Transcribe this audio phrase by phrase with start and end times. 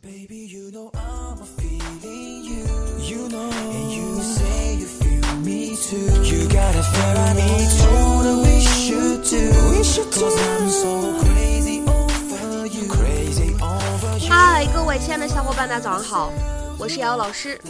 [0.00, 2.64] Baby, you know I'm feeling you.
[2.98, 6.08] You know, and you say you feel me too.
[6.24, 7.88] You got a feel I need to.
[8.24, 9.52] That we should do.
[9.70, 10.20] We should do.
[10.20, 12.88] Cause I'm so crazy over you.
[12.88, 14.28] Crazy over you.
[14.30, 16.32] 嗨，各位亲爱的小伙伴，大家早上好，
[16.78, 17.60] 我是瑶瑶老师，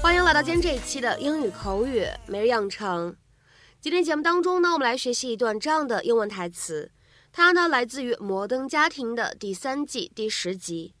[0.00, 3.16] 欢迎来到今天这一期的英语口语每日养成。
[3.80, 6.90] 今天节目当中呢，我们来学习一段这样的英文台词，
[7.33, 10.93] 它呢来自于《摩登家庭》的第三季第十集。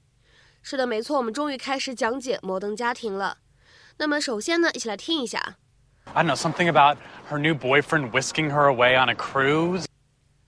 [0.61, 3.37] 是的，没错，我们终于开始讲解《摩登家庭》了。
[3.97, 5.57] 那么首先呢，一起来听一下。
[6.13, 6.97] I don't know, something about
[7.29, 9.85] her new boyfriend whisking her away on a cruise.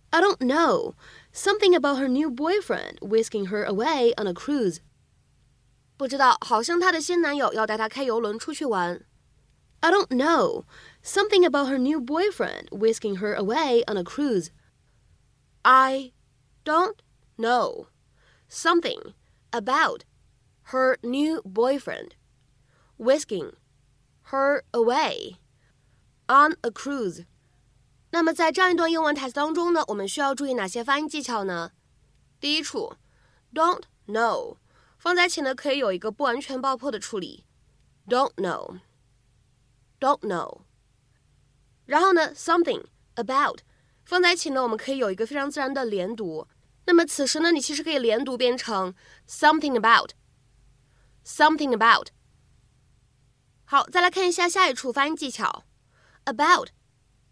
[0.09, 0.95] I don't know.
[1.33, 4.79] Something about her new boyfriend whisking her away on a cruise.
[5.97, 9.05] 不知道，好像她的新男友要带她开游轮出去玩。
[9.81, 10.65] I don't know.
[11.03, 14.47] Something about her new boyfriend whisking her away on a cruise.
[15.65, 16.13] I
[16.63, 16.97] don't
[17.37, 17.87] know.
[18.47, 19.13] Something
[19.51, 20.03] about
[20.71, 22.15] her new boyfriend
[22.97, 23.53] whisking
[24.31, 25.37] her away
[26.27, 27.25] on a cruise.
[28.11, 31.71] 那么在这样一段英文台词当中呢，我们需要注意哪些发音技巧呢？
[32.39, 32.95] 第一处，
[33.53, 34.57] don't know
[34.97, 37.45] 放在一起呢，可以有一个不完全爆破的处理，
[38.07, 40.61] don't know，don't know。
[41.85, 43.61] 然后呢，something about
[44.06, 46.46] 放在一起呢，我们可以有一个非常自然的连读。
[46.86, 48.94] 那么此时呢，你其实可以连读变成
[49.28, 52.10] something about，something about。
[53.64, 55.64] 好，再来看一下下一处发音技巧
[56.24, 56.68] ，about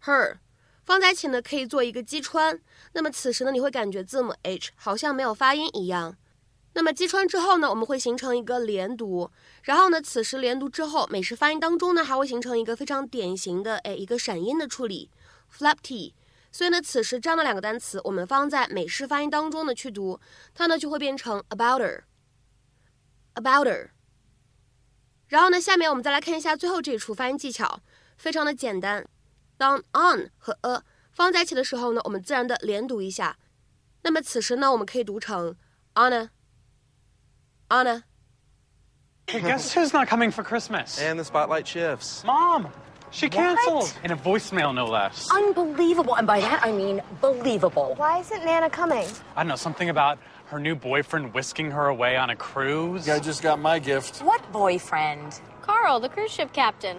[0.03, 0.39] her
[0.83, 2.59] 放在一起呢，可以做一个击穿。
[2.91, 6.17] 那么此时呢，你会感觉字母 h 好像没有发音一样。
[6.73, 9.31] 那么击穿之后呢，我们会形成一个连读。
[9.63, 15.09] 然后呢，此时连读之后，美式发音当中呢，还会形成一个非常典型的哎一个闪音的处理
[15.57, 16.11] ，flapty。
[16.54, 20.20] 所以呢，此时这样的两个单词，我们放在美式发音当中呢去读，
[20.54, 23.90] 它呢就会变成 about her，about her。
[25.28, 27.80] 然后呢，下面我们再来看一下最后这一处发音技巧，
[28.16, 29.06] 非常的简单。
[29.56, 30.82] 当 on 和 a
[31.12, 33.38] 放在一起的时候呢，我们自然的连读一下。
[34.02, 35.54] 那么此时呢，我们可以读成
[35.94, 38.02] Anna，Anna。
[39.26, 40.98] Hey, guess who's not coming for Christmas?
[40.98, 42.24] And the spotlight shifts.
[42.24, 42.66] Mom!
[43.15, 43.97] She canceled!
[44.03, 45.29] In a voicemail, no less.
[45.33, 46.15] Unbelievable.
[46.15, 47.93] And by that, I mean believable.
[47.95, 49.07] Why isn't Nana coming?
[49.37, 53.07] I don't know, something about her new boyfriend whisking her away on a cruise.
[53.07, 54.19] I just got my gift.
[54.19, 55.39] What boyfriend?
[55.61, 56.97] Carl, the cruise ship captain.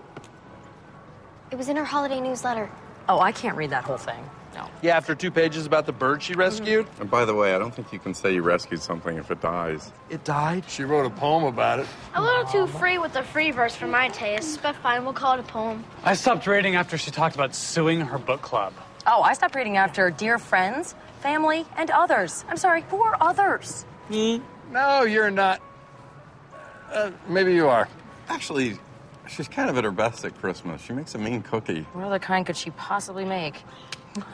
[1.51, 2.71] It was in her holiday newsletter.
[3.11, 4.25] Oh, I can't read that whole thing.
[4.57, 4.71] No.
[4.81, 6.87] Yeah, after two pages about the bird she rescued.
[6.99, 9.43] And by the way, I don't think you can say you rescued something if it
[9.43, 9.93] dies.
[10.09, 10.65] It died.
[10.69, 11.87] She wrote a poem about it.
[12.15, 15.35] A little too free with the free verse for my taste, but fine, we'll call
[15.35, 15.85] it a poem.
[16.05, 18.73] I stopped reading after she talked about suing her book club.
[19.07, 22.45] Oh, I stopped reading after dear friends, family, and others.
[22.49, 23.85] I'm sorry, who are others?
[24.09, 24.41] Me?
[24.71, 25.61] No, you're not.
[26.91, 27.89] Uh, maybe you are.
[28.29, 28.79] Actually,
[29.29, 30.81] she's kind of at her best at Christmas.
[30.81, 31.83] She makes a mean cookie.
[31.93, 33.63] What other kind could she possibly make?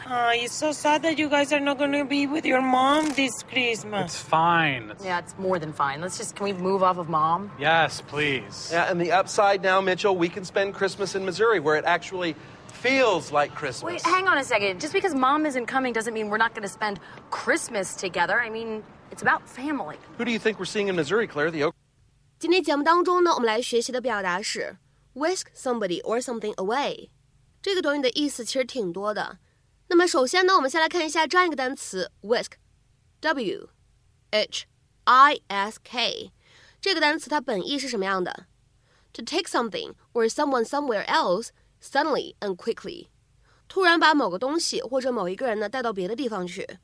[0.10, 3.10] Uh, it's so sad that you guys are not going to be with your mom
[3.10, 4.16] this It's Christmas.
[4.18, 4.90] fine.
[4.92, 6.02] It's- Yeah, it's more than fine.
[6.02, 7.52] Let's just, can we move off of mom?
[7.60, 8.70] Yes, please.
[8.72, 12.36] Yeah, and the upside now, Mitchell, we can spend Christmas in Missouri where it actually
[12.74, 13.84] feels like Christmas.
[13.84, 14.80] Wait, hang on a second.
[14.80, 17.00] Just because mom isn't coming doesn't mean we're not going to spend
[17.30, 18.40] Christmas together.
[18.42, 19.98] I mean, it's about family.
[20.18, 21.52] Who do you think we're seeing in Missouri, Claire?
[21.52, 21.76] The Oak?
[22.40, 24.78] 今天节目当中呢，我们来学习的表达是
[25.16, 27.10] whisk somebody or something away。
[27.62, 29.38] 这个短语的意思其实挺多的。
[29.92, 33.70] 那么首先呢，我们先来看一下这样一个单词 whisk，w
[34.32, 34.66] h
[35.06, 36.32] i s k。
[36.82, 38.46] 这个单词它本意是什么样的？
[39.14, 41.50] To take something or someone somewhere else
[41.82, 43.08] suddenly and quickly，
[43.68, 46.78] 突然把某个东西或者某一个人呢带到别的地方去。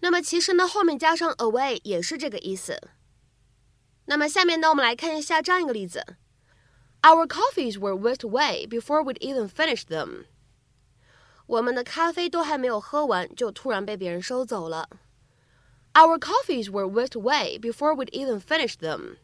[0.00, 2.80] 那么其实呢，后面加上 away 也是这个意思。
[4.06, 6.16] 那么下面呢，我们来看一下这样一个例子：
[7.02, 10.26] Our coffees were whisked away before we'd even finished them。
[11.46, 14.88] 我们的咖啡都还没有喝完，就突然被别人收走了。
[15.94, 19.16] Our coffees were whisked away before we'd even finished them。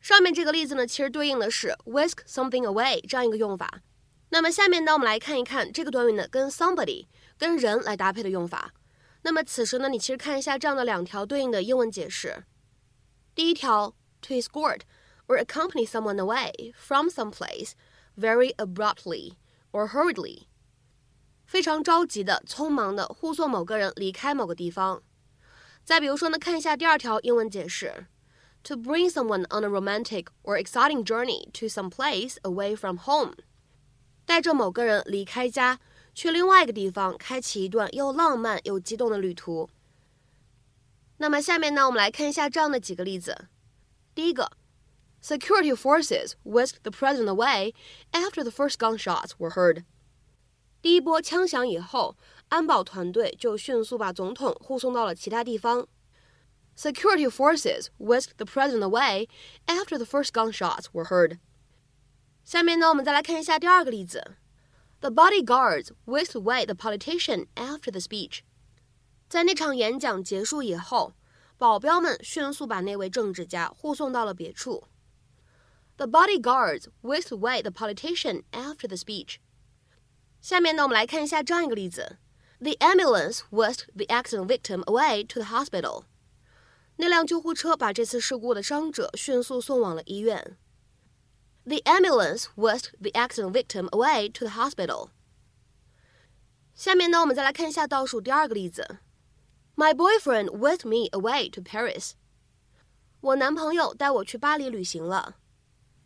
[0.00, 3.80] 上面这个例子呢，其实对应的是 whisk something away 这样一个用法。
[4.28, 7.06] 那么下面呢，我们来看一看这个短语呢跟 somebody
[7.38, 8.74] 跟人来搭配的用法。
[9.22, 12.44] 那么此时呢，你其实看一下这样的两条对应的英文解释。
[13.34, 14.80] 第一条，to escort
[15.26, 17.72] or accompany someone away from some place
[18.16, 19.32] very abruptly
[19.72, 20.42] or hurriedly，
[21.51, 25.03] 非常着急的、匆忙的护送某个人离开某个地方。
[25.83, 28.05] 再比如说呢，看一下第二条英文解释
[28.63, 33.33] ，to bring someone on a romantic or exciting journey to some place away from home，
[34.25, 35.79] 带着某个人离开家，
[36.15, 39.69] 去另外一个地方，开启一段又浪漫又激动的旅途。
[41.17, 43.49] 那么下面呢，我们来看一下这样的几个例子。
[44.15, 44.53] 第一个
[45.21, 47.73] ，Security forces whisked the president away
[48.13, 49.83] after the first gunshots were heard。
[50.80, 52.16] 第一波枪响以后，
[52.48, 55.88] 安保团队就迅速把总统护送到了其他地方。
[56.76, 59.28] Security forces whisked the president away
[59.66, 61.38] after the first gunshots were heard。
[62.44, 64.36] 下面呢，我们再来看一下第二个例子。
[65.00, 68.40] The bodyguards whisked away the politician after the speech。
[69.28, 71.14] 在那场演讲结束以后，
[71.58, 74.84] 保镖们迅速把那位政治家护送到了别处。
[75.96, 79.38] The bodyguards whisked away the politician after the speech。
[80.40, 82.18] 下面呢，我们来看一下这样一个例子：
[82.60, 86.04] The ambulance whisked the accident victim away to the hospital。
[86.96, 90.56] 那辆救护车把这次事故的伤者迅速送往了医院。
[91.64, 95.10] The ambulance whisked the accident victim away to the hospital。
[96.74, 98.98] 下面呢，我们再来看一下倒数第二个例子。
[99.74, 102.12] My boyfriend whisked me away to Paris。
[103.20, 105.36] 我男朋友带我去巴黎旅行了。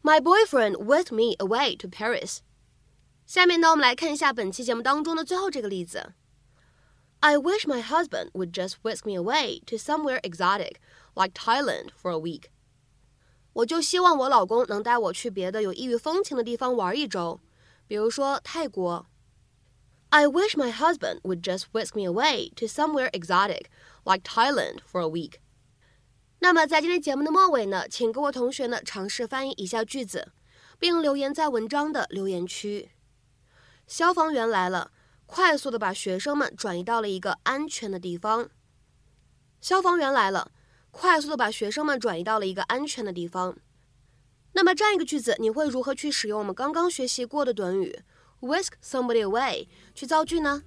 [0.02, 2.38] My boyfriend whisked me away to Paris。
[3.26, 6.14] 下面呢，我们来看一下本期节目当中的最后这个例子。
[7.20, 10.76] I wish my husband would just whisk me away to somewhere exotic,
[11.14, 12.44] like Thailand, for a week.
[13.52, 17.40] 我就希望我老公能带我去别的有异域风情的地方玩一周，
[17.86, 19.06] 比如说泰国。
[20.08, 23.66] I wish my husband would just whisk me away to somewhere exotic,
[24.04, 25.34] like Thailand, for a week.
[26.38, 30.32] 那么在今天节目的末尾呢，请各位同学呢尝试翻译以下句子，
[30.78, 32.90] 并留言在文章的留言区。
[33.87, 34.91] 消防员来了，
[35.25, 38.49] 快速的把学生们转移到了一个安全的地方。
[39.61, 40.51] 消防员来了，
[40.91, 43.57] 快速的把学生们转移到了一个安全的地方。
[44.53, 47.99] 那么这样一个句子，你会如何去使用我们刚刚学习过的短语
[48.41, 50.63] ？Whisk somebody away，去造句呢？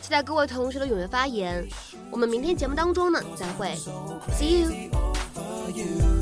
[0.00, 1.66] 期待各位同学的踊跃发言。
[2.10, 3.74] 我们明天节目当中呢，再会
[4.30, 4.62] ，See
[5.74, 6.21] you。